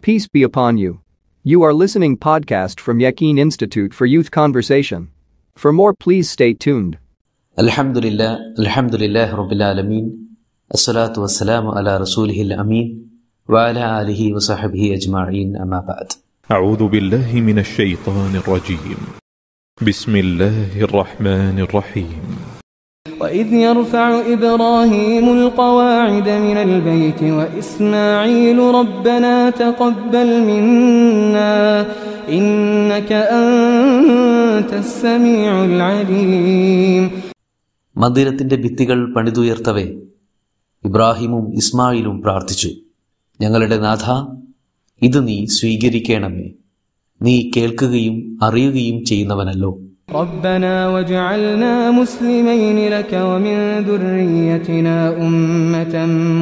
Peace 0.00 0.26
be 0.26 0.42
upon 0.42 0.78
you. 0.78 1.00
You 1.44 1.62
are 1.62 1.72
listening 1.72 2.16
podcast 2.16 2.80
from 2.80 2.98
Yakeen 2.98 3.38
Institute 3.38 3.94
for 3.94 4.04
Youth 4.04 4.32
Conversation. 4.32 5.10
For 5.54 5.72
more 5.72 5.94
please 5.94 6.28
stay 6.30 6.54
tuned. 6.54 6.98
الحمد 7.58 7.98
لله 7.98 8.38
الحمد 8.58 8.94
لله 8.94 9.34
رب 9.34 9.52
العالمين 9.52 10.28
الصلاة 10.74 11.12
والسلام 11.18 11.68
على 11.68 11.96
رسوله 11.96 12.42
الأمين 12.42 13.08
وعلى 13.48 14.00
آله 14.02 14.32
وصحبه 14.34 14.94
أجمعين 14.94 15.56
أما 15.56 15.80
بعد 15.80 16.12
أعوذ 16.50 16.88
بالله 16.88 17.32
من 17.40 17.58
الشيطان 17.58 18.36
الرجيم 18.36 18.96
بسم 19.82 20.16
الله 20.16 20.80
الرحمن 20.82 21.58
الرحيم 21.58 22.22
وإذ 23.21 23.47
يرفع 23.59 24.07
إبراهيم 24.27 25.25
القواعد 25.31 26.27
من 26.39 26.57
البيت 26.59 27.21
وإسماعيل 27.37 28.57
ربنا 28.79 29.35
تقبل 29.55 30.29
منا 30.43 31.55
إنك 32.29 33.11
أنت 33.39 34.71
السميع 34.75 35.51
العليم 35.65 37.03
മന്ദിരത്തിന്റെ 37.95 38.57
ഭിത്തികൾ 38.63 38.97
പണിതുയർത്തവേ 39.13 39.85
ഇബ്രാഹിമും 40.83 41.45
ഇസ്മായിലും 41.57 42.15
പ്രാർത്ഥിച്ചു 42.21 42.69
ഞങ്ങളുടെ 43.39 43.77
നാഥ 43.77 44.05
ഇത് 45.01 45.19
നീ 45.27 45.37
സ്വീകരിക്കണമേ 45.55 46.45
നീ 47.21 47.35
കേൾക്കുകയും 47.55 48.15
അറിയുകയും 48.43 48.97
ചെയ്യുന്നവനല്ലോ 49.05 49.71
ربنا 50.13 50.73
واجعلنا 50.87 51.73
مسلمين 51.93 52.77
لك 52.89 53.11
ومن 53.23 53.57
ذريتنا 53.81 54.97
أمة 55.19 55.95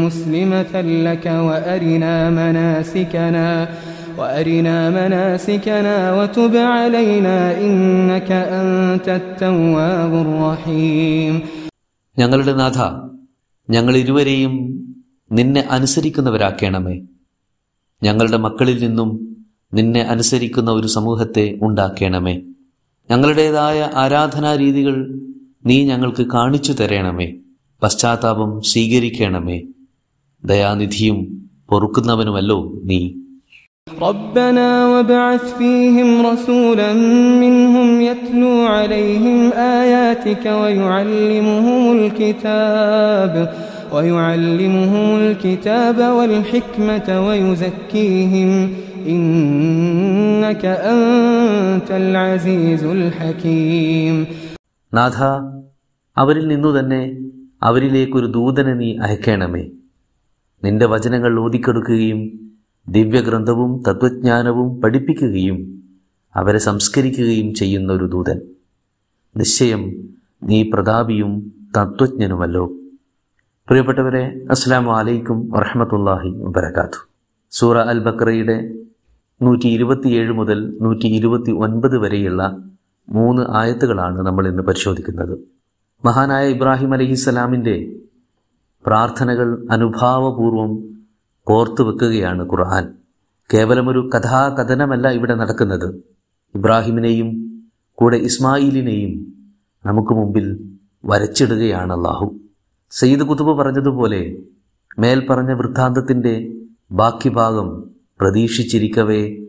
مسلمة 0.04 0.74
لك 1.08 1.26
وأرنا 1.48 2.14
مناسكنا 2.32 3.48
وأرنا 4.18 4.78
مناسكنا 4.92 5.96
وتب 6.18 6.54
علينا 6.74 7.38
إنك 7.60 8.30
أنت 8.62 9.08
التواب 9.22 10.14
الرحيم 10.26 11.34
ഞങ്ങളുടെ 12.18 12.54
നാഥ 12.62 12.78
ഞങ്ങൾ 13.70 13.94
ഇരുവരെയും 13.98 14.54
നിന്നെ 15.32 15.62
അനുസരിക്കുന്നവരാക്കണമേ 15.70 16.96
ഞങ്ങളുടെ 18.02 18.38
മക്കളിൽ 18.46 18.78
നിന്നും 18.86 19.10
നിന്നെ 19.74 20.02
അനുസരിക്കുന്ന 20.14 20.70
ഒരു 20.72 20.90
സമൂഹത്തെ 20.96 21.46
ഉണ്ടാക്കണമേ 21.66 22.36
ഞങ്ങളുടേതായ 23.10 23.80
ആരാധനാ 24.04 24.52
രീതികൾ 24.56 24.96
നീ 25.68 25.78
ഞങ്ങൾക്ക് 25.86 26.24
കാണിച്ചു 26.36 26.74
തരണമേ 26.74 27.28
പശ്ചാത്താപം 27.82 28.52
സ്വീകരിക്കണമേ 28.72 29.60
ദയാനിധിയും 30.44 31.20
പൊറുക്കുന്നവനുമല്ലോ 31.70 32.60
നീ 32.90 33.02
ربنا 34.02 34.70
وابعث 34.88 35.46
فيهم 35.58 36.10
رسولا 36.26 36.94
منهم 37.44 37.90
يتلو 38.02 38.66
عليهم 38.68 39.40
آياتك 39.80 40.46
ويعلمهم 40.62 41.82
الكتاب 41.98 43.34
ويعلمهم 43.94 45.08
الكتاب 45.18 45.98
والحكمة 46.18 47.08
ويزكيهم 47.28 48.52
إنك 49.12 50.64
أنت 50.92 51.90
العزيز 52.02 52.82
الحكيم 52.96 54.16
നാഥ 54.94 55.20
അവരിൽ 56.18 56.44
നിന്നു 56.52 56.70
തന്നെ 56.76 57.02
അവരിലേക്കൊരു 57.62 58.28
ദൂതനെ 58.36 58.74
നീ 58.76 58.90
അയക്കണമേ 59.06 59.64
നിന്റെ 60.64 60.86
വചനങ്ങൾ 60.94 61.32
ഓതിക്കെടുക്കുകയും 61.42 62.20
ദിവ്യഗ്രന്ഥവും 62.88 63.72
തത്വജ്ഞാനവും 63.86 64.68
പഠിപ്പിക്കുകയും 64.82 65.58
അവരെ 66.36 66.60
സംസ്കരിക്കുകയും 66.68 67.50
ചെയ്യുന്ന 67.60 67.90
ഒരു 67.94 68.08
ദൂതൻ 68.14 68.38
നിശ്ചയം 69.36 69.84
നീ 70.42 70.60
പ്രതാപിയും 70.72 71.32
തത്വജ്ഞനുമല്ലോ 71.78 72.66
പ്രിയപ്പെട്ടവരെ 73.68 74.24
അസ്സാം 74.50 74.86
വലൈക്കും 74.90 75.38
വറഹമത്തല്ലാഹി 75.54 76.32
വബർക്കാത്തു 76.46 77.00
സൂറ 77.52 77.78
അൽ 77.92 78.00
ബക്രയുടെ 78.06 78.58
നൂറ്റി 79.43 79.69
ഇരുപത്തിയേഴ് 79.69 80.33
മുതൽ 80.33 80.79
നൂറ്റി 80.81 81.07
ഇരുപത്തി 81.07 81.51
ഒൻപത് 81.51 81.99
വരെയുള്ള 81.99 82.57
മൂന്ന് 83.09 83.43
ആയത്തുകളാണ് 83.49 84.27
നമ്മൾ 84.27 84.49
ഇന്ന് 84.49 84.63
പരിശോധിക്കുന്നത്. 84.63 85.39
മഹാനായ 86.05 86.49
ഇബ്രാഹിം 86.49 86.95
അലഹിസ്സലാമിന്റെ 86.95 88.03
പ്രാർത്ഥനകൾ 88.87 89.67
അനുഭാവപൂർവം 89.71 90.79
കോർത്തു 91.45 91.83
വെക്കുകയാണ് 91.83 92.45
ഖുർആൻ. 92.45 92.85
കേവലമൊരു 93.55 94.11
കഥാകഥനമല്ല 94.15 95.11
ഇവിടെ 95.11 95.35
നടക്കുന്നത്. 95.35 96.05
ഇബ്രാഹിമിനെയും 96.55 97.61
കൂടെ 97.95 98.17
ഇസ്മായിലിനെയും 98.17 99.13
നമുക്ക് 99.87 100.13
മുമ്പിൽ 100.15 100.77
വരച്ചിടുകയാണ് 101.05 101.93
അള്ളാഹു 101.93 102.41
സയ്യിദ് 102.91 103.21
കുത്തുബ് 103.21 103.51
പറഞ്ഞതുപോലെ 103.51 104.43
മേൽ 104.99 105.27
പറഞ്ഞ 105.27 105.53
വൃത്താന്തത്തിന്റെ 105.53 106.55
ബാക്കി 106.93 107.29
ഭാഗം 107.29 107.90
പ്രതീക്ഷിച്ചിരിക്കവേ 108.21 109.47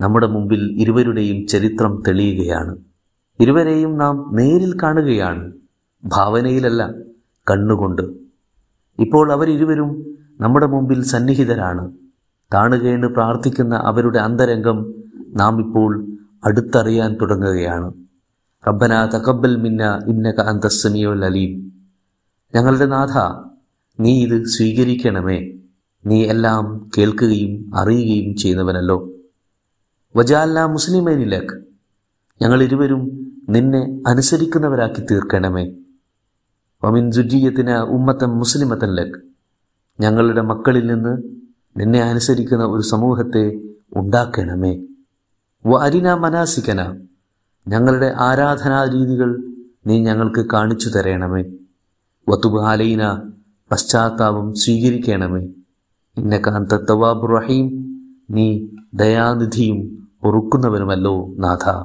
നമ്മുടെ 0.00 0.26
മുമ്പിൽ 0.26 0.80
ഇരുവരുടെയും 0.80 1.46
ചരിത്രം 1.46 2.02
തെളിയുകയാണ്. 2.08 2.76
ഇരുവരെയും 3.40 3.98
നാം 3.98 4.30
നേരിൽ 4.32 4.82
കാണുകയാണ് 4.82 5.52
ഭാവനയിലല്ല 6.04 6.90
കണ്ണുകൊണ്ട്. 7.50 8.02
ഇപ്പോൾ 8.98 9.32
അവരിരുവരും 9.32 10.18
നമ്മുടെ 10.40 10.66
മുമ്പിൽ 10.66 11.02
സന്നിഹിതരാണ്. 11.02 11.92
താണുകേണ് 12.54 13.06
പ്രാർത്ഥിക്കുന്ന 13.06 13.74
അവരുടെ 13.74 14.18
അന്തരംഗം 14.18 14.94
നാം 15.28 15.66
ഇപ്പോൾ 15.66 16.06
അടുത്തറിയാൻ 16.44 17.16
തുടങ്ങുകയാണ്. 17.20 17.92
റബ്ബന 18.68 19.06
തകബൽ 19.06 19.56
മിന്ന 19.56 19.98
ഇന്നക 20.08 20.40
കാന്തസ്സമിയോ 20.40 21.14
ലലീം 21.14 21.72
ഞങ്ങളുടെ 22.54 22.86
നാഥ 22.86 23.44
നീ 24.02 24.24
ഇത് 24.24 24.44
സ്വീകരിക്കണമേ. 24.44 25.59
നീ 26.06 26.24
എല്ലാം 26.24 26.90
കേൾക്കുകയും 26.98 27.76
അറിയുകയും 27.76 28.36
ചെയ്യുന്നവനല്ലോ 28.36 29.10
വജാല്ല 30.16 30.64
മുസ്ലിമേനിലേക്ക് 30.64 31.54
ഞങ്ങൾ 32.42 32.62
ഇരുവരും 32.62 33.32
നിന്നെ 33.48 34.02
അനുസരിക്കുന്നവരാക്കി 34.06 35.00
തീർക്കണമേ. 35.00 35.72
വമിൻ 36.84 37.12
ജുജീയത്തിന് 37.12 37.76
ഉമ്മത്തൻ 37.76 38.26
മുസ്ലിമത്തൻ 38.26 38.94
ലക് 38.94 39.20
ഞങ്ങളുടെ 40.00 40.40
മക്കളിൽ 40.40 40.86
നിന്ന് 40.86 41.22
നിന്നെ 41.76 42.02
അനുസരിക്കുന്ന 42.02 42.64
ഒരു 42.64 42.82
സമൂഹത്തെ 42.82 43.60
ഉണ്ടാക്കണമേ. 43.96 44.78
വ 45.66 45.78
അരിന 45.78 46.14
മനാസിക്കന 46.14 47.00
ഞങ്ങളുടെ 47.68 48.14
ആരാധനാ 48.16 48.84
രീതികൾ 48.84 49.42
നീ 49.86 50.00
ഞങ്ങൾക്ക് 50.00 50.46
കാണിച്ചു 50.52 50.88
തരണമേ. 50.88 51.44
വത്തുബ് 52.28 52.60
അലൈന 52.60 53.30
പശ്ചാത്താപം 53.72 54.54
സ്വീകരിക്കണമേ. 54.54 55.48
ഇന്നക്കാന്ത 56.20 56.72
തവാബു 56.72 57.26
റഹീം. 57.26 57.86
നീ 58.30 58.66
ദയാനിധിയും 58.94 60.08
പൊറുക്കുന്നവനുമല്ലോ 60.22 61.34
നാഥ. 61.38 61.84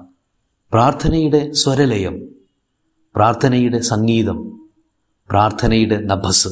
പ്രാർത്ഥനയുടെ 0.71 1.51
സ്വരലയം. 1.51 2.25
പ്രാർത്ഥനയുടെ 3.15 3.79
സംഗീതം. 3.79 4.67
പ്രാർത്ഥനയുടെ 5.29 6.05
നഭസ്. 6.05 6.47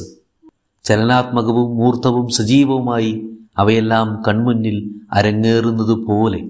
ചലനാത്മകവും 0.84 1.76
മൂർത്തവും 1.76 2.28
സജീവവുമായി 2.28 3.30
അവയെല്ലാം 3.58 4.22
കൺമുന്നിൽ 4.28 4.94
അരങ്ങേറുന്നത് 5.12 6.04
പോലെ. 6.04 6.48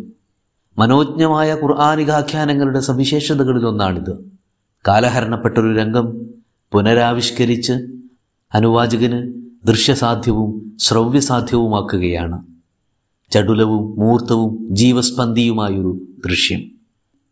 മനോജ്ഞമായ 0.79 1.55
ഖുർആാനികാഖ്യാനങ്ങളുടെ 1.55 2.81
സവിശേഷതകളിലൊന്നാണിത്. 2.81 4.31
കാലഹരണപ്പെട്ടൊരു 4.89 5.75
രംഗം 5.75 6.27
പുനരാവിഷ്കരിച്ച് 6.73 7.73
അനുവാചകന് 8.55 9.44
ദൃശ്യസാധ്യവും 9.65 10.77
ശ്രവ്യസാധ്യവുമാക്കുകയാണ്. 10.81 12.43
ചടുലവും 13.31 14.01
മൂർത്തവും 14.01 14.69
ജീവസ്പന്ദിയുമായൊരു 14.71 16.01
ദൃശ്യം. 16.27 16.61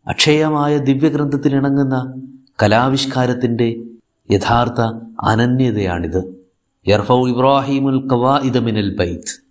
അക്ഷയമായ 0.07 0.77
ദിവ്യഗ്രന്ഥത്തിനിണങ്ങുന്ന 0.77 2.21
കലാവിഷ്കാരത്തിന്റെ 2.63 3.83
യഥാർത്ഥ 4.31 4.81
അനന്യതയാണിത്. 5.21 6.45
യർഫൌ 6.87 7.27
ഇബ്രാഹിമുൽ 7.27 8.07
കവാഇദമിനൽ 8.07 8.95
ബൈത്ത്. 8.95 9.43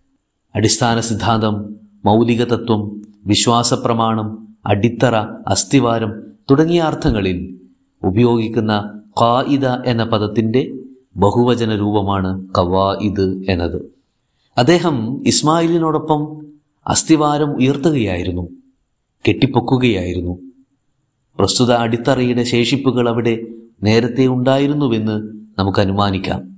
അടിസ്ഥാന 0.55 1.00
സിദ്ധാന്തം 1.00 1.76
മൗലിക 2.05 2.44
തത്വം 2.44 3.02
വിശ്വാസപ്രമാണം 3.26 4.56
അടിത്തറ 4.67 5.17
അസ്ഥിവാരം 5.49 6.23
തുടങ്ങിയ 6.50 6.81
അർത്ഥങ്ങളിൽ 6.81 7.58
ഉപയോഗിക്കുന്ന 8.02 9.00
ഖായിദ 9.20 9.67
എന്ന 9.67 10.05
പദത്തിന്റെ 10.05 10.75
ബഹുവചന 11.17 11.76
രൂപമാണ് 11.76 12.49
കവായിദ് 12.59 13.44
എന്നത്. 13.49 13.82
അദ്ദേഹം 14.59 15.26
ഇസ്മായിലിനോടൊപ്പം 15.26 16.47
അസ്ഥിവാരം 16.87 17.56
ഉയർത്തുകയായിരുന്നു 17.56 18.49
കെട്ടിപ്പൊക്കുകയായിരുന്നു. 19.29 20.38
പ്രസ്തുത 21.38 21.73
അടിത്തറയുടെ 21.73 22.43
ശേഷിപ്പുകൾ 22.43 23.09
അവിടെ 23.09 23.47
നേരത്തെ 23.82 24.26
ഉണ്ടായിരുന്നുവെന്ന് 24.26 25.29
നമുക്ക് 25.59 25.81
അനുമാനിക്കാം. 25.81 26.56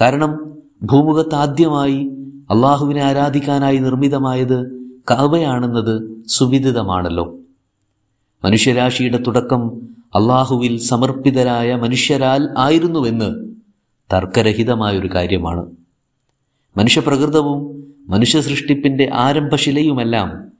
കാരണം 0.00 0.52
ഭൂമുഖത്ത് 0.82 1.34
ആദ്യമായി 1.34 2.10
അള്ളാഹുവിനെ 2.50 3.02
ആരാധിക്കാനായി 3.02 3.76
നിർമ്മിതമായത് 3.76 4.66
കഅബയാണെന്നത് 5.10 6.22
സുവിദിതമാണല്ലോ. 6.26 7.38
മനുഷ്യരാശിയുടെ 8.44 9.22
തുടക്കം 9.26 9.88
അള്ളാഹുവിൽ 10.14 10.78
സമർപ്പിതരായ 10.78 11.74
മനുഷ്യരാൽ 11.74 12.48
ആയിരുന്നുവെന്ന് 12.58 13.47
തർക്കരഹിതമായൊരു 14.12 15.08
കാര്യമാണ്. 15.14 15.66
മനുഷ്യപ്രകൃതവും 16.76 17.84
മനുഷ്യ 18.08 18.40
സൃഷ്ടിപ്പിന്റെ 18.40 19.10
ആരംഭശിലയുമെല്ലാം 19.14 20.52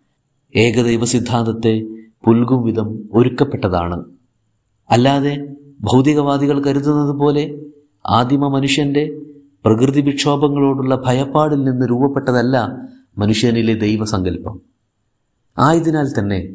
ഏകദൈവ 0.57 1.05
സിദ്ധാന്തത്തെ 1.05 1.87
പുൽകും 2.25 2.63
വിധം 2.63 3.09
ഒരുക്കപ്പെട്ടതാണ്. 3.13 4.05
അല്ലാതെ 4.91 5.49
ഭൗതികവാദികൾ 5.81 6.63
കരുതുന്നത് 6.63 7.17
പോലെ 7.17 7.61
ആദിമ 8.07 8.49
മനുഷ്യന്റെ 8.49 9.21
പ്രകൃതി 9.65 10.01
വിക്ഷോഭങ്ങളോടുള്ള 10.01 11.03
ഭയപ്പാടിൽ 11.07 11.65
നിന്ന് 11.65 11.87
രൂപപ്പെട്ടതല്ല 11.91 12.77
മനുഷ്യനിലെ 13.19 13.75
ദൈവസങ്കല്പം. 13.75 14.61
ആയതിനാൽ 15.59 16.19
തന്നെ 16.19 16.49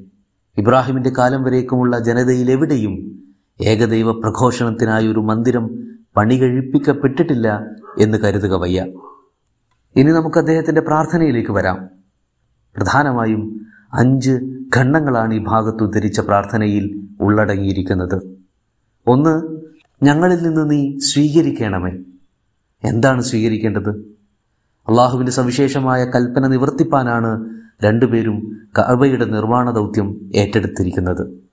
ഇബ്രാഹിമിന്റെ 0.58 1.10
കാലം 1.10 1.44
വരേക്കുമുള്ള 1.44 2.00
ജനതയിലെവിടെയും 2.00 3.24
ഏകദൈവ 3.62 4.12
പ്രഘോഷണത്തിനായി 4.12 5.08
ഒരു 5.08 5.20
മന്ദിരം 5.20 5.93
പണി 6.16 6.36
കഴിപ്പിക്കപ്പെട്ടിട്ടില്ല 6.36 7.66
എന്ന് 8.00 8.18
കരുതുക 8.18 8.54
വയ്യ. 8.54 8.86
ഇനി 9.96 10.12
നമുക്ക് 10.12 10.38
അദ്ദേഹത്തിന്റെ 10.38 10.82
പ്രാർത്ഥനയിലേക്ക് 10.82 11.52
വരാം. 11.52 11.90
പ്രധാനമായും 12.76 13.66
അഞ്ച് 13.94 14.32
ഖണ്ഡങ്ങളാണ് 14.78 15.34
ഈ 15.34 15.38
ഭാഗത്ത് 15.38 15.84
ഉദ്ധരിച്ച 15.84 16.20
പ്രാർത്ഥനയിൽ 16.20 17.08
ഉള്ളടങ്ങിയിരിക്കുന്നത്. 17.22 18.38
ഒന്ന് 19.08 19.60
ഞങ്ങളിൽ 20.04 20.44
നിന്ന് 20.44 20.72
നീ 20.72 20.98
സ്വീകരിക്കണമേ. 20.98 21.92
എന്താണ് 22.84 23.22
സ്വീകരിക്കേണ്ടത്? 23.22 23.90
അള്ളാഹുവിന്റെ 24.90 25.32
സവിശേഷമായ 25.32 26.06
കൽപ്പന 26.06 26.48
നിവർത്തിപ്പാനാണ് 26.48 27.46
രണ്ടുപേരും 27.84 28.68
കഅബയുടെ 28.80 29.26
നിർമ്മാണ 29.26 29.72
ദൗത്യം 29.72 30.32
ഏറ്റെടുത്തിരിക്കുന്നത്. 30.36 31.53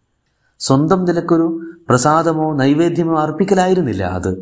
സ്വന്തം 0.61 1.05
നിലക്കൊരു 1.05 1.47
പ്രസാദമോ 1.89 2.55
നൈവേദ്യമോ 2.55 3.15
അർപ്പിക്കലായിരുന്നില്ല 3.19 4.05
അത്. 4.05 4.33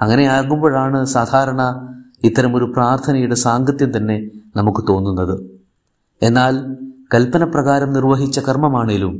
അങ്ങനെയാകുമ്പോഴാണ് 0.00 1.04
സാധാരണ 1.04 1.62
ഇത്തരമൊരു 2.24 2.64
പ്രാർത്ഥനയുടെ 2.64 3.34
സാങ്കത്യം 3.34 3.96
തന്നെ 3.96 4.16
നമുക്ക് 4.56 4.88
തോന്നുന്നത്. 4.88 5.36
എന്നാൽ 6.22 6.54
കൽപ്പന 7.14 7.44
പ്രകാരം 7.44 7.92
നിർവഹിച്ച 7.92 8.38
കർമ്മമാണേലും 8.40 9.14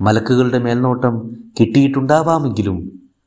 മലക്കുകളുടെ 0.00 0.58
മേൽനോട്ടം 0.58 1.14
കിട്ടിയിട്ടുണ്ടാവാമെങ്കിലും 1.60 2.78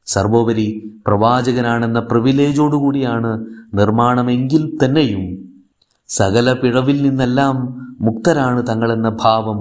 സർവോപരി 0.07 0.67
പ്രവാചകനാണെന്ന 1.07 1.99
പ്രിവിലേജോടുകൂടിയാണ് 1.99 3.31
നിർമ്മാണമെങ്കിൽ 3.73 4.77
തന്നെയും 4.83 5.23
സകല 6.09 6.53
പിഴവിൽ 6.53 7.01
നിന്നെല്ലാം 7.01 7.55
മുക്തരാണ് 8.01 8.67
തങ്ങളെന്ന 8.67 9.09
ഭാവം 9.09 9.59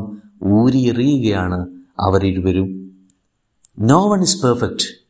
ഊരിയെറിയുകയാണ് 0.51 1.59
അവരിരുവരും. 2.01 2.91
നോ 3.79 4.11
വൺ 4.11 4.23
ഇസ് 4.23 4.43
പെർഫെക്റ്റ് 4.43 5.01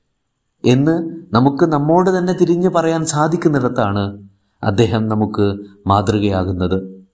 എന്ന് 0.64 1.10
നമുക്ക് 1.32 1.64
നമ്മോട് 1.64 2.18
തന്നെ 2.18 2.32
തിരിഞ്ഞു 2.32 2.68
പറയാൻ 2.68 3.04
സാധിക്കുന്നിടത്താണ് 3.04 4.22
അദ്ദേഹം 4.62 5.08
നമുക്ക് 5.08 5.58
മാതൃകയാകുന്നത്. 5.86 7.06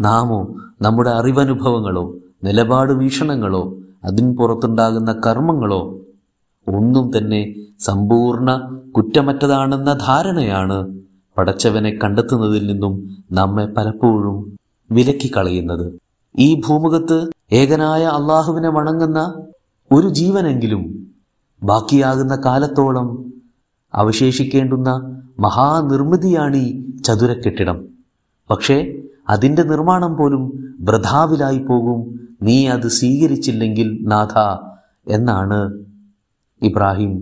നാമോ 0.00 0.54
നമ്മുടെ 0.82 1.10
അറിവനുഭവങ്ങളോ 1.10 2.14
നിലപാട് 2.44 2.92
വീക്ഷണങ്ങളോ 2.92 3.74
അതിന് 4.04 4.36
പുറത്തുണ്ടാകുന്ന 4.36 5.20
കർമ്മങ്ങളോ 5.26 6.00
ഒന്നും 6.68 7.18
തന്നെ 7.18 7.54
സമ്പൂർണ 7.80 8.48
കുറ്റമറ്റതാണെന്ന 8.96 9.92
ധാരണയാണ് 9.92 10.98
പടച്ചവനെ 11.38 11.98
കണ്ടെത്തുന്നതിൽ 12.04 12.66
നിന്നും 12.66 13.16
നമ്മെ 13.32 13.66
പലപ്പോഴും 13.66 14.58
വിലക്കിക്കളയുന്നത്. 14.90 16.03
ഈ 16.38 16.60
ഭൂമുഖത്ത് 16.60 17.30
ഏകനായ 17.52 18.02
അള്ളാഹുവിനെ 18.02 18.68
വണങ്ങുന്ന 18.68 19.20
ഒരു 19.92 20.08
ജീവനെങ്കിലും 20.08 20.82
ബാക്കിയാകുന്ന 21.62 22.36
കാലത്തോളം 22.36 23.34
അവശേഷിക്കേണ്ടുന്ന 23.94 24.90
മഹാനിർമ്മിതിയാണ് 25.40 26.56
ഈ 26.56 26.68
ചതുരക്കെട്ടിടം. 27.00 27.78
പക്ഷേ 28.50 29.02
അതിന്റെ 29.28 29.62
നിർമ്മാണം 29.62 30.16
പോലും 30.16 30.42
വൃഥാവിലായി 30.80 31.58
പോകും. 31.58 32.00
നീ 32.42 32.66
അത് 32.66 32.88
സ്വീകരിച്ചില്ലെങ്കിൽ 32.88 33.98
നാഥ 34.02 34.34
എന്നാണ് 35.08 35.60
ഇബ്രാഹിം 36.62 37.12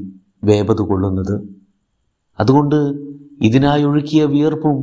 വേപത് 0.44 0.82
കൊള്ളുന്നത്. 0.82 1.42
അതുകൊണ്ട് 2.40 2.78
ഇതിനായി 3.40 3.82
ഒഴുക്കിയ 3.82 4.24
വിയർപ്പും 4.24 4.78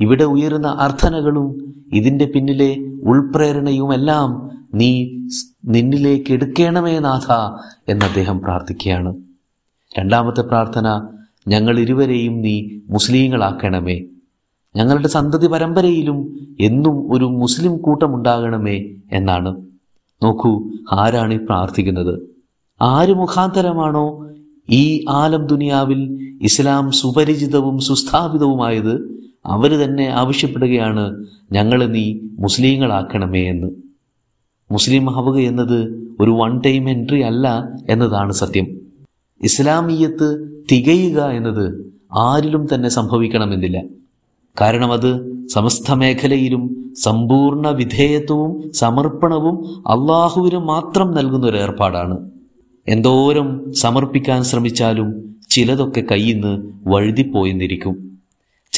ഇവിടെ 0.00 0.24
ഉയരുന്ന 0.24 0.66
അർത്ഥനകളും 0.66 1.74
ഇതിന്റെ 1.92 2.24
പിന്നിലെ 2.24 2.76
ഉൾപ്രേരണയുമെല്ലാം 3.02 4.50
നീ 4.74 5.04
നിന്നിലേക്ക് 5.64 6.32
എടുക്കണമേ 6.32 6.98
നാഥ 6.98 7.32
എന്ന് 7.90 8.04
അദ്ദേഹം 8.04 8.40
പ്രാർത്ഥിക്കുകയാണ്. 8.40 9.16
രണ്ടാമത്തെ 9.98 10.40
പ്രാർത്ഥന 10.40 11.06
ഞങ്ങൾ 11.48 11.78
ഇരുവരെയും 11.78 12.40
നീ 12.40 12.68
മുസ്ലിങ്ങളാക്കണമേ. 12.88 14.04
ഞങ്ങളുടെ 14.76 15.08
സന്തതി 15.08 15.46
പരമ്പരയിലും 15.46 16.48
എന്നും 16.60 17.12
ഒരു 17.12 17.24
മുസ്ലിം 17.24 17.76
കൂട്ടമുണ്ടാകണമേ 17.76 18.90
എന്നാണ്. 19.12 19.66
നോക്കൂ 20.22 20.70
ആരാണ് 20.92 21.34
ഈ 21.34 21.36
പ്രാർത്ഥിക്കുന്നത്. 21.36 22.20
ആര് 22.82 23.14
മുഖാന്തരമാണോ 23.14 24.26
ഈ 24.70 25.04
ആലം 25.08 25.46
ദുനിയാവിൽ 25.46 26.00
ഇസ്ലാം 26.42 26.92
സുപരിചിതവും 26.92 27.78
സുസ്ഥാപിതവുമായത്? 27.78 29.20
അവർ 29.46 29.70
തന്നെ 29.70 30.06
ആവശ്യപ്പെടുകയാണ് 30.06 31.24
ഞങ്ങൾ 31.52 31.86
നീ 31.86 32.18
മുസ്ലിങ്ങളാക്കണമേ 32.38 33.48
എന്ന്. 33.48 33.70
മുസ്ലിം 34.72 35.16
ആവുക 35.16 35.38
എന്നത് 35.38 36.08
ഒരു 36.20 36.30
വൺ 36.30 36.60
ടൈം 36.60 36.90
എൻട്രി 36.90 37.20
അല്ല 37.20 37.68
എന്നതാണ് 37.88 38.32
സത്യം. 38.32 38.80
ഇസ്ലാമീയത്ത് 39.42 40.60
തികയുക 40.72 41.22
എന്നത് 41.22 41.92
ആരിലും 42.12 42.66
തന്നെ 42.74 42.88
സംഭവിക്കണമെന്നില്ല. 42.88 43.82
കാരണം 44.60 44.92
അത് 44.92 45.30
സമസ്ത 45.46 45.92
മേഖലയിലും 45.92 46.94
സമ്പൂർണ 47.02 47.68
വിധേയത്വവും 47.68 48.72
സമർപ്പണവും 48.72 49.64
അള്ളാഹുവിന് 49.88 50.58
മാത്രം 50.58 51.14
നൽകുന്ന 51.14 51.46
ഒരു 51.46 51.56
ഏർപ്പാടാണ്. 51.56 52.30
എന്തോരം 52.88 53.72
സമർപ്പിക്കാൻ 53.72 54.42
ശ്രമിച്ചാലും 54.42 55.36
ചിലതൊക്കെ 55.50 56.00
കയ്യിന്ന് 56.00 56.72
വഴുതിപ്പോയെന്നിരിക്കും. 56.86 58.09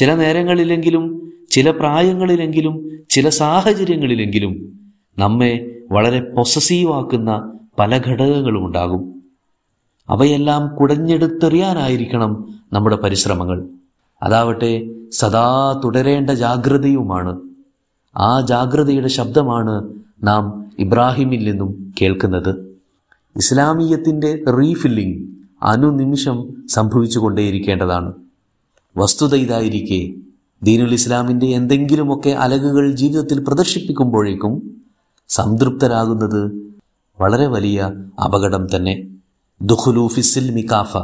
ചില 0.03 0.15
നേരങ്ങളിലെങ്കിലും 0.15 1.33
ചില 1.49 1.71
പ്രായങ്ങളിലെങ്കിലും 1.71 2.99
ചില 3.09 3.29
സാഹചര്യങ്ങളിലെങ്കിലും 3.29 4.79
നമ്മെ 5.19 5.81
വളരെ 5.91 6.19
പൊസസീവാക്കുന്ന 6.19 7.53
പല 7.79 8.01
ഘടകങ്ങളും 8.07 8.65
ഉണ്ടാകും. 8.65 9.23
അവയെല്ലാം 10.09 10.75
കുടഞ്ഞെടുത്തെറിയാനായിരിക്കണം 10.75 12.47
നമ്മുടെ 12.73 12.95
പരിശ്രമങ്ങൾ. 12.95 13.63
അതാവട്ടെ 14.23 14.91
സദാ 15.11 15.81
തുടരേണ്ട 15.83 16.29
ജാഗ്രതയുമാണ്. 16.29 17.41
ആ 18.17 18.41
ജാഗ്രതയുടെ 18.41 19.07
ശബ്ദമാണ് 19.07 19.89
നാം 20.23 20.65
ഇബ്രാഹിമിൽ 20.79 21.49
നിന്നും 21.49 21.93
കേൾക്കുന്നത്. 22.01 22.77
ഇസ്ലാമീയത്തിന്റെ 23.35 24.43
റീഫില്ലിംഗ് 24.51 25.27
അനുനിമിഷം 25.63 26.67
സംഭവിച്ചുകൊണ്ടേയിരിക്കേണ്ടതാണ്. 26.69 28.13
വസ്തുത 28.97 29.35
ഇതായിരിക്കെ. 29.35 30.13
ദീനുൽ 30.63 30.93
ഇസ്ലാമിന്റെ 30.93 31.45
എന്തെങ്കിലുമൊക്കെ 31.45 32.29
അലകുകൾ 32.29 32.91
ജീവിതത്തിൽ 32.91 33.43
പ്രദർശിപ്പിക്കുമ്പോഴേക്കും 33.43 34.81
സംതൃപ്തരാകുന്നത് 35.29 36.51
വളരെ 37.21 37.47
വലിയ 37.47 37.91
അപകടം 38.25 38.75
തന്നെ. 38.75 39.07
ദുഹുലൂഫിസിൽ 39.61 40.51
മികാഫ 40.51 40.97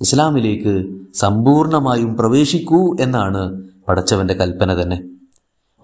ഇസ്ലാമിലേക്ക് 0.00 1.00
സമ്പൂർണമായും 1.14 2.16
പ്രവേശിക്കൂ 2.16 2.96
എന്നാണ് 3.00 3.62
പടച്ചവന്റെ 3.88 4.34
കൽപ്പന 4.34 4.82
തന്നെ. 4.82 5.04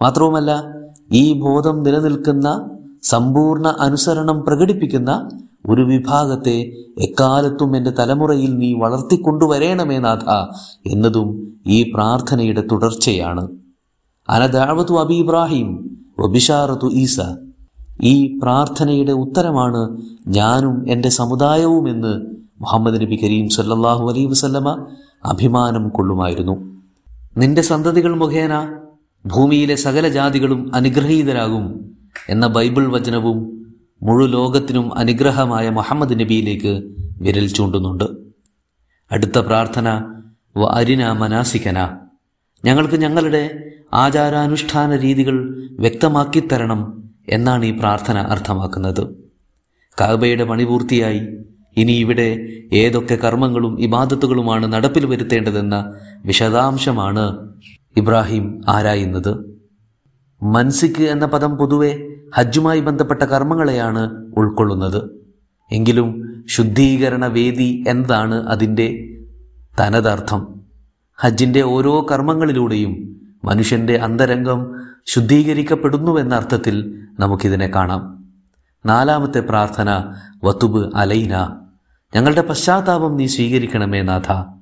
മാത്രവുമല്ല 0.01 0.65
ഈ 1.13 1.33
ബോധം 1.33 1.83
നിലനിൽക്കുന്ന 1.83 2.76
സമ്പൂർണ 3.03 3.67
അനുസരണം 3.67 4.43
പ്രകടിപ്പിക്കുന്ന 4.43 5.29
ഒരു 5.65 5.81
വിഭാഗത്തെ 5.81 6.73
എക്കാലത്തും 6.99 7.77
എന്റെ 7.77 7.89
തലമുറയിൽ 7.89 8.57
നീ 8.57 8.73
വളർത്തിക്കൊണ്ടുവരേണമേ 8.73 9.97
നാഥ 9.97 10.53
എന്നതും 10.89 11.57
ഈ 11.67 11.91
പ്രാർത്ഥനയുടെ 11.91 12.63
തുടർച്ചയാണ്. 12.71 13.47
അനദാവത്തു 14.29 14.93
അബി 14.93 15.13
ഇബ്രാഹിം 15.13 15.97
ഒബിഷാറത്തു 16.19 16.91
ഈസ. 16.91 17.19
ഈ 18.01 18.39
പ്രാർത്ഥനയുടെ 18.39 19.11
ഉത്തരമാണ് 19.11 20.01
ഞാനും 20.27 20.91
എന്റെ 20.91 21.09
സമുദായവും 21.09 21.89
എന്ന് 21.89 22.21
മുഹമ്മദ് 22.61 23.01
നബി 23.01 23.15
കരീം 23.15 23.49
സല്ലാഹു 23.49 24.09
അലൈ 24.09 24.25
വസല്ലമ 24.25 24.85
അഭിമാനം 25.25 25.89
കൊള്ളുമായിരുന്നു. 25.89 26.81
നിന്റെ 27.37 27.61
സന്തതികൾ 27.61 28.15
മുഖേന 28.15 28.79
ഭൂമിയിലെ 29.25 29.75
സകല 29.75 30.09
ജാതികളും 30.09 30.75
അനുഗ്രഹീതരാകും. 30.75 31.96
എന്ന 32.29 32.47
ബൈബിൾ 32.47 32.87
വചനവും 32.87 33.67
മുഴു 34.03 34.25
ലോകത്തിനും 34.25 34.97
അനുഗ്രഹമായ 34.97 35.69
മുഹമ്മദ് 35.69 36.19
നബിയിലേക്ക് 36.19 36.83
വിരൽ 37.21 37.47
ചൂണ്ടുന്നുണ്ട്. 37.47 38.07
അടുത്ത 39.11 39.37
പ്രാർത്ഥന 39.37 39.89
വ 40.57 40.65
അരിന 40.65 41.11
മനാസിക്കന 41.11 41.97
ഞങ്ങൾക്ക് 42.65 42.95
ഞങ്ങളുടെ 42.95 43.63
ആചാരാനുഷ്ഠാന 43.93 44.95
രീതികൾ 44.95 45.55
വ്യക്തമാക്കി 45.79 46.43
തരണം 46.51 47.11
എന്നാണ് 47.29 47.65
ഈ 47.65 47.71
പ്രാർത്ഥന 47.71 48.17
അർത്ഥമാക്കുന്നത്. 48.17 49.15
കാബയുടെ 50.01 50.43
പണി 50.43 50.63
പൂർത്തിയായി. 50.63 51.21
ഇനി 51.77 51.91
ഇവിടെ 51.91 52.47
ഏതൊക്കെ 52.73 53.15
കർമ്മങ്ങളും 53.15 53.81
ഇബാദത്തുകളുമാണ് 53.81 54.73
നടപ്പിൽ 54.73 55.05
വരുത്തേണ്ടതെന്ന 55.05 55.93
വിശദാംശമാണ് 56.25 57.53
ഇബ്രാഹിം 57.97 58.61
ആരായുന്നത്. 58.69 59.56
മൻസിക്ക് 60.43 61.03
എന്ന 61.03 61.25
പദം 61.25 61.57
പൊതുവെ 61.57 62.07
ഹജ്ജുമായി 62.35 62.79
ബന്ധപ്പെട്ട 62.79 63.23
കർമ്മങ്ങളെയാണ് 63.23 64.33
ഉൾക്കൊള്ളുന്നത്. 64.37 65.09
എങ്കിലും 65.71 66.33
ശുദ്ധീകരണ 66.47 67.25
വേദി 67.25 67.83
എന്നതാണ് 67.87 68.47
അതിന്റെ 68.47 69.17
തനതർത്ഥം. 69.79 70.61
ഹജ്ജിന്റെ 71.15 71.61
ഓരോ 71.61 72.07
കർമ്മങ്ങളിലൂടെയും 72.11 73.21
മനുഷ്യന്റെ 73.45 73.95
അന്തരംഗം 73.95 74.75
ശുദ്ധീകരിക്കപ്പെടുന്നുവെന്ന 75.05 76.35
അർത്ഥത്തിൽ 76.35 77.03
നമുക്കിതിനെ 77.19 77.67
കാണാം. 77.67 78.25
നാലാമത്തെ 78.85 79.39
പ്രാർത്ഥന 79.39 80.13
വത്തുബ് 80.43 80.95
അലൈന 80.95 81.55
ഞങ്ങളുടെ 82.15 82.41
പശ്ചാത്താപം 82.41 83.17
നീ 83.17 83.27
സ്വീകരിക്കണമേ 83.27 84.01
നാഥ 84.01 84.56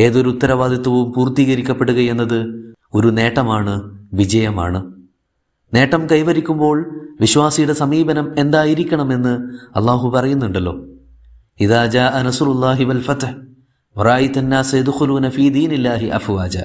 ഏതൊരു 0.00 0.28
ഉത്തരവാദിത്വവും 0.28 1.12
പൂർത്തീകരിക്കപ്പെടുകയെന്നത് 1.12 2.68
ഒരു 2.94 3.06
നേട്ടമാണ് 3.06 3.90
വിജയമാണ്. 4.12 4.92
നേട്ടം 5.74 6.06
കൈവരിക്കുമ്പോൾ 6.06 6.86
വിശ്വാസിയുടെ 7.20 7.72
സമീപനം 7.72 8.34
എന്തായിരിക്കണമെന്ന് 8.38 9.38
അള്ളാഹു 9.76 10.08
പറയുന്നുണ്ടല്ലോ. 10.08 10.84
ഇതാ 11.60 11.86
ജാ 11.86 12.06
അനസുറുല്ലാഹി 12.06 12.84
വൽ 12.84 13.00
ഫത്ത് 13.00 13.48
വറായി 13.98 14.26
തന്നാസുലൂന 14.26 15.28
ഫീ 15.28 15.48
ദീനില്ലാഹി 15.48 16.06
അഫ്വാജ 16.06 16.58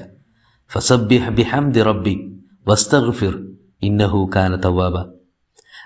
ഫസബ്ബിഹ് 0.68 1.30
ബിഹംദി 1.30 1.82
റബ്ബി 1.82 2.34
വസ്തഗ്ഫിർ 2.68 3.44
ഇന്നഹു 3.82 4.30
കാന 4.34 4.56
തവാബ 4.56 4.96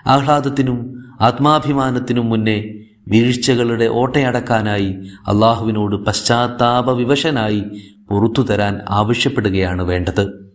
ആഹ്ലാദത്തിനും 0.05 1.05
ആത്മാഭിമാനത്തിനും 1.19 2.29
മുന്നേ 2.29 2.88
വീഴ്ചകളുടെ 3.09 3.85
ഓട്ടയടക്കാനായി 3.85 4.91
അള്ളാഹുവിനോട് 5.27 5.95
പശ്ചാത്താപ 5.95 6.91
വിവശനായി 6.91 7.63
പുറത്തു 8.09 8.41
തരാൻ 8.41 8.79
ആവശ്യപ്പെടുകയാണ് 8.89 9.81
വേണ്ടത്. 9.81 10.53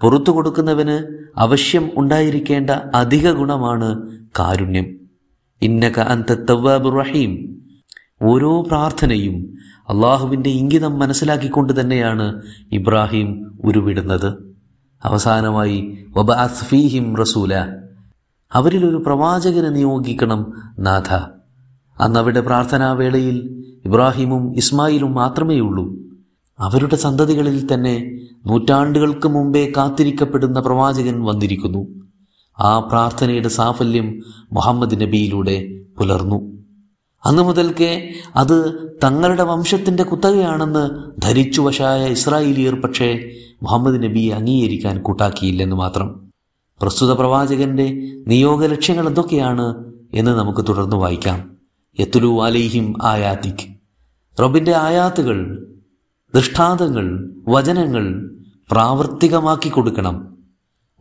പുറത്തു 0.00 0.30
കൊടുക്കുന്നവന് 0.30 1.24
അവശ്യം 1.36 1.90
ഉണ്ടായിരിക്കേണ്ട 1.94 2.70
അധിക 2.70 3.30
ഗുണമാണ് 3.30 4.18
കാരുണ്യം. 4.38 4.96
ഇന്നക 5.62 6.00
അന്ത 6.00 6.32
റഹീം. 6.88 7.62
ഓരോ 8.22 8.62
പ്രാർത്ഥനയും 8.62 9.54
അള്ളാഹുവിന്റെ 9.88 10.50
ഇംഗിതം 10.50 10.98
മനസ്സിലാക്കിക്കൊണ്ട് 10.98 11.80
തന്നെയാണ് 11.80 12.42
ഇബ്രാഹിം 12.72 13.58
ഉരുവിടുന്നത്. 13.64 14.56
അവസാനമായി 15.04 16.06
വബ 16.16 16.32
അസ്ഫീഹിം 16.32 17.16
റസൂല. 17.16 17.54
അവരിലൊരു 18.52 18.96
പ്രവാചകനെ 18.96 19.68
നിയോഗിക്കണം 19.68 20.52
നാഥ. 20.78 21.37
അന്ന് 22.00 22.20
അവിടെ 22.20 22.40
പ്രാർത്ഥനാവേളയിൽ 22.40 23.64
ഇബ്രാഹിമും 23.84 24.56
ഇസ്മായിലും 24.56 25.14
മാത്രമേ 25.14 25.58
ഉള്ളൂ 25.58 25.96
അവരുടെ 26.58 26.96
സന്തതികളിൽ 26.96 27.74
തന്നെ 27.74 28.20
നൂറ്റാണ്ടുകൾക്ക് 28.46 29.28
മുമ്പേ 29.28 29.72
കാത്തിരിക്കപ്പെടുന്ന 29.76 30.60
പ്രവാചകൻ 30.60 31.24
വന്നിരിക്കുന്നു. 31.24 31.86
ആ 32.58 32.80
പ്രാർത്ഥനയുടെ 32.80 33.48
സാഫല്യം 33.48 34.22
മുഹമ്മദ് 34.52 35.00
നബിയിലൂടെ 35.00 35.80
പുലർന്നു. 35.98 36.58
അന്നു 37.24 37.42
മുതൽക്കേ 37.42 38.08
അത് 38.36 38.74
തങ്ങളുടെ 39.04 39.42
വംശത്തിന്റെ 39.42 40.02
കുത്തകയാണെന്ന് 40.02 40.88
ധരിച്ചു 41.22 41.60
വശായ 41.60 42.06
ഇസ്രായേലിയർ 42.08 42.80
പക്ഷേ 42.80 43.30
മുഹമ്മദ് 43.62 44.02
നബിയെ 44.02 44.34
അംഗീകരിക്കാൻ 44.34 45.02
കൂട്ടാക്കിയില്ലെന്ന് 45.02 45.76
മാത്രം. 45.76 46.32
പ്രസ്തുത 46.80 47.12
പ്രവാചകന്റെ 47.12 48.12
നിയോഗ 48.26 48.66
ലക്ഷ്യങ്ങൾ 48.66 49.08
എന്തൊക്കെയാണ് 49.08 49.92
എന്ന് 50.14 50.30
നമുക്ക് 50.30 50.64
തുടർന്ന് 50.68 50.96
വായിക്കാം. 50.96 51.57
യത്തുലു 52.00 52.42
അലൈഹിം 52.42 52.94
ആയാത്തിക്ക് 53.02 53.74
റബ്ബിന്റെ 54.42 54.76
ആയാത്തുകൾ 54.76 55.66
ദൃഷ്ടാന്തങ്ങൾ 56.34 57.34
വചനങ്ങൾ 57.48 58.30
പ്രാവർത്തികമാക്കി 58.70 59.68
കൊടുക്കണം. 59.68 60.38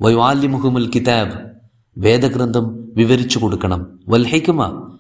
വൈവാല്യ 0.02 0.48
മുഹമ്മൽ 0.48 0.92
കിതാബ് 0.96 1.52
വേദഗ്രന്ഥം 1.98 2.94
വിവരിച്ചു 2.94 3.40
കൊടുക്കണം. 3.40 4.00
വൽ 4.10 4.26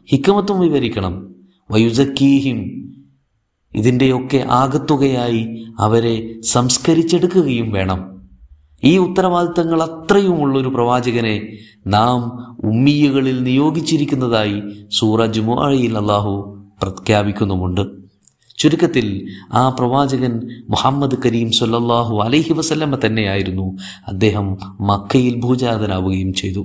ഹിക്കമത്വം 0.10 0.60
വിവരിക്കണം. 0.60 1.36
വയുസക്കീഹിം 1.72 2.88
ഇതിന്റെയൊക്കെ 3.76 4.48
ആകത്തുകയായി 4.50 5.68
അവരെ 5.80 6.42
സംസ്കരിച്ചെടുക്കുകയും 6.42 7.72
വേണം. 7.72 8.17
ഈ 8.84 8.98
ഉത്തരവാദിത്തങ്ങൾ 8.98 9.82
അത്രയുമുള്ളൊരു 9.82 10.68
പ്രവാചകനെ 10.68 11.36
നാം 11.88 12.20
ഉമ്മിയകളിൽ 12.64 13.44
നിയോഗിച്ചിരിക്കുന്നതായി 13.44 14.58
സൂറജ് 14.90 15.42
മുഅയിൽ 15.42 15.98
അള്ളാഹു 15.98 16.34
പ്രഖ്യാപിക്കുന്നുമുണ്ട്. 16.82 17.84
ചുരുക്കത്തിൽ 18.58 19.08
ആ 19.54 19.70
പ്രവാചകൻ 19.70 20.34
മുഹമ്മദ് 20.70 21.18
കരീം 21.26 21.52
സൊല്ലാഹു 21.52 22.16
അലൈഹി 22.16 22.54
വസല്ലമ്മ 22.54 22.96
തന്നെയായിരുന്നു 23.06 23.66
അദ്ദേഹം 24.08 24.48
മക്കയിൽ 24.80 25.36
ഭൂജാതനാവുകയും 25.40 26.34
ചെയ്തു. 26.34 26.64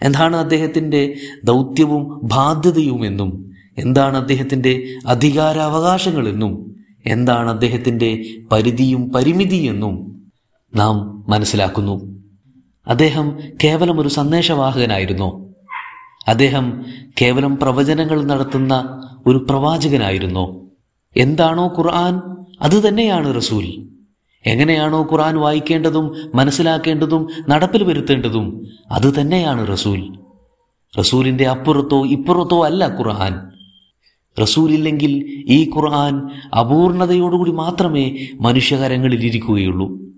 എന്താണ് 0.00 0.36
അദ്ദേഹത്തിന്റെ 0.36 1.02
ദൗത്യവും 1.44 2.02
ബാധ്യതയും 2.22 3.04
എന്നും 3.04 3.30
എന്താണ് 3.76 4.16
അദ്ദേഹത്തിന്റെ 4.16 4.72
അധികാരാവകാശങ്ങളെന്നും 5.06 6.52
എന്താണ് 7.06 7.50
അദ്ദേഹത്തിന്റെ 7.50 8.10
പരിധിയും 8.52 9.12
പരിമിതിയെന്നും 9.12 9.94
നാം 10.74 11.24
മനസ്സിലാക്കുന്നു. 11.28 12.22
അദ്ദേഹം 12.86 13.38
കേവലം 13.64 14.00
ഒരു 14.00 14.08
സന്ദേശവാഹകനായിരുന്നു. 14.08 15.54
അദ്ദേഹം 16.28 16.84
കേവലം 17.20 17.56
പ്രവചനങ്ങൾ 17.56 18.24
നടത്തുന്ന 18.24 19.00
ഒരു 19.26 19.46
പ്രവാചകനായിരുന്നു. 19.50 20.70
എന്താണോ 21.16 21.74
ഖുർആൻ 21.78 22.20
അത് 22.60 22.88
തന്നെയാണ് 22.88 23.36
റസൂൽ. 23.36 23.88
എങ്ങനെയാണോ 24.46 25.08
ഖുർആൻ 25.12 25.36
വായിക്കേണ്ടതും 25.36 26.16
മനസ്സിലാക്കേണ്ടതും 26.34 27.28
നടപ്പിൽ 27.48 27.82
വരുത്തേണ്ടതും 27.82 28.66
അത് 28.90 29.20
തന്നെയാണ് 29.20 29.72
റസൂൽ. 29.72 30.18
റസൂലിന്റെ 30.98 31.48
അപ്പുറത്തോ 31.48 32.06
ഇപ്പുറത്തോ 32.06 32.64
അല്ല 32.64 32.98
ഖുർആൻ. 32.98 33.52
റസൂലില്ലെങ്കിൽ 34.42 35.44
ഈ 35.48 35.70
ഖുർആൻ 35.76 36.30
അപൂർണതയോടുകൂടി 36.58 37.50
മാത്രമേ 37.50 38.28
മനുഷ്യകരങ്ങളിൽ 38.40 39.24
ഇരിക്കുകയുള്ളൂ. 39.24 40.11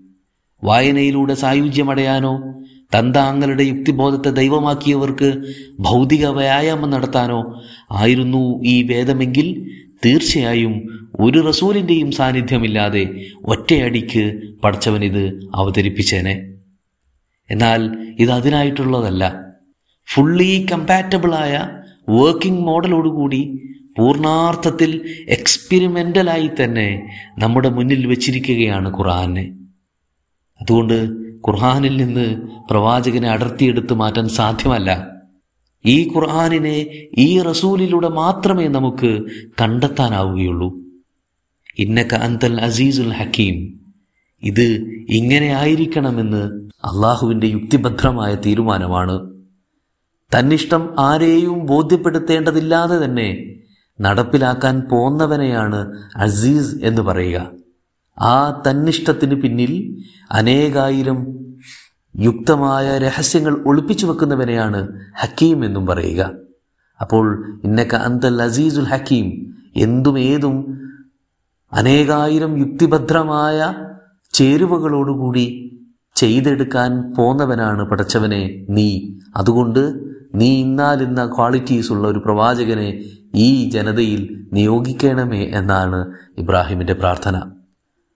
വായനയിലൂടെ 0.63 1.33
സായുജ്യമടയാനോ 1.33 2.41
തന്താങ്ങളുടെ 2.97 3.63
യുക്തിബോധത്തെ 3.63 4.29
ദൈവമാക്കിയവർക്ക് 4.29 5.43
ഭൗതിക 5.79 6.27
വ്യായാമം 6.27 6.89
നടത്താനോ 6.89 7.61
ആയിരുന്നു 7.91 8.63
ഈ 8.63 8.83
വേദമെങ്കിൽ 8.83 9.71
തീർച്ചയായും 10.05 11.05
ഒരു 11.19 11.39
റസൂലിന്റെയും 11.39 12.11
സാന്നിധ്യമില്ലാതെ 12.11 13.25
ഒറ്റയടിക്ക് 13.45 14.41
പഠിച്ചവൻ 14.63 15.03
ഇത് 15.03 15.49
അവതരിപ്പിച്ചേനെ. 15.55 16.53
എന്നാൽ 17.51 17.97
ഇത് 18.19 18.31
അതിനായിട്ടുള്ളതല്ല. 18.31 19.43
ഫുള്ളി 20.13 20.65
കമ്പാറ്റബിളായ 20.71 21.69
വർക്കിംഗ് 22.09 22.61
മോഡലോടുകൂടി 22.61 23.61
പൂർണാർത്ഥത്തിൽ 23.97 25.01
എക്സ്പെരിമെന്റലായി 25.29 26.49
തന്നെ 26.63 27.09
നമ്മുടെ 27.39 27.69
മുന്നിൽ 27.69 28.07
വച്ചിരിക്കുകയാണ് 28.07 28.97
ഖുർആനെ 28.97 29.64
അതുകൊണ്ട് 30.61 31.09
ഖുർഹാനിൽ 31.47 31.97
നിന്ന് 31.97 32.41
പ്രവാചകനെ 32.69 33.29
അടർത്തിയെടുത്ത് 33.29 33.93
മാറ്റാൻ 33.93 34.29
സാധ്യമല്ല. 34.29 35.07
ഈ 35.85 36.11
ഖുർഹാനിനെ 36.15 36.85
ഈ 37.17 37.41
റസൂലിലൂടെ 37.41 38.07
മാത്രമേ 38.07 38.67
നമുക്ക് 38.67 39.19
കണ്ടെത്താനാവുകയുള്ളൂ. 39.61 40.73
ഇന്നക്ക 41.77 42.13
അന്തൽ 42.13 42.61
അസീസുൽ 42.61 43.13
ഹക്കീം. 43.13 43.79
ഇത് 44.43 44.63
ഇങ്ങനെ 45.09 45.45
ആയിരിക്കണമെന്ന് 45.45 46.45
അള്ളാഹുവിന്റെ 46.67 47.47
യുക്തിഭദ്രമായ 47.47 48.35
തീരുമാനമാണ്. 48.35 49.33
തന്നിഷ്ടം 50.39 50.99
ആരെയും 50.99 51.65
ബോധ്യപ്പെടുത്തേണ്ടതില്ലാതെ 51.65 53.05
തന്നെ 53.05 53.55
നടപ്പിലാക്കാൻ 54.01 54.81
പോന്നവനെയാണ് 54.91 55.99
അസീസ് 56.15 56.75
എന്ന് 56.83 57.01
പറയുക. 57.01 57.64
ആ 58.17 58.63
തന്നിഷ്ടത്തിന് 58.67 59.35
പിന്നിൽ 59.41 59.73
അനേകായിരം 60.31 61.19
യുക്തമായ 62.15 62.97
രഹസ്യങ്ങൾ 62.97 63.63
ഒളിപ്പിച്ചു 63.65 64.05
വെക്കുന്നവനെയാണ് 64.05 64.87
ഹക്കീം 65.15 65.65
എന്നും 65.65 65.85
പറയുക. 65.85 66.31
അപ്പോൾ 67.01 67.25
ഇന്നക്ക 67.63 67.95
അന്തൽ 67.95 68.41
അസീസുൽ 68.41 68.85
ഹക്കീം 68.85 69.27
എന്തും 69.75 70.19
ഏതും 70.19 70.55
അനേകായിരം 71.71 72.57
യുക്തിഭദ്രമായ 72.57 73.73
ചേരുവകളോടുകൂടി 74.33 75.45
ചെയ്തെടുക്കാൻ 76.15 77.13
പോന്നവനാണ് 77.13 77.83
പടച്ചവനെ 77.83 78.65
നീ. 78.69 79.17
അതുകൊണ്ട് 79.35 79.81
നീ 80.35 80.59
ഇന്നാലിന്ന 80.59 81.25
ക്വാളിറ്റീസ് 81.25 81.91
ഉള്ള 81.91 82.07
ഒരു 82.07 82.19
പ്രവാചകനെ 82.19 83.03
ഈ 83.35 83.69
ജനതയിൽ 83.69 84.47
നിയോഗിക്കണമേ 84.53 85.43
എന്നാണ് 85.51 85.99
ഇബ്രാഹിമിന്റെ 86.37 86.93
പ്രാർത്ഥന. 86.93 87.64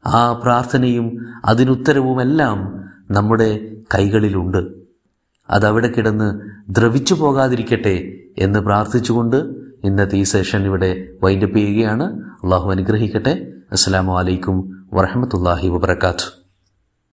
ആ 0.06 0.34
പ്രാർത്ഥനയും 0.34 1.18
അതിനുത്തരവുമെല്ലാം 1.46 2.86
നമ്മുടെ 3.12 3.72
കൈകളിലുണ്ട്. 3.96 4.68
അതവിടെ 5.50 5.88
കിടന്ന് 5.88 6.40
ദ്രവിച്ചു 6.70 7.14
പോകാതിരിക്കട്ടെ 7.14 8.18
എന്ന് 8.38 8.60
പ്രാർത്ഥിച്ചുകൊണ്ട് 8.60 9.36
ഇന്നത്തെ 9.84 10.16
ഈ 10.16 10.24
സെഷൻ 10.24 10.66
ഇവിടെ 10.66 11.08
വൈൻഡപ്പ് 11.24 11.58
ചെയ്യുകയാണ്. 11.58 12.04
അള്ളാഹു 12.44 12.72
അനുഗ്രഹിക്കട്ടെ. 12.72 13.54
അസ്സാം 13.72 14.08
വലൈക്കും 14.08 14.88
വറഹമത്തല്ലാഹി 14.94 15.68
വബർക്കാത്തു 15.68 16.39